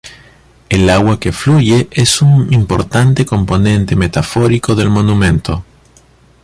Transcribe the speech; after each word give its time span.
El 0.69 0.89
agua 0.89 1.19
que 1.19 1.31
fluye 1.31 1.87
es 1.91 2.23
un 2.23 2.51
importante 2.51 3.23
componente 3.23 3.95
metafórico 3.95 4.73
del 4.73 4.89
monumento. 4.89 5.63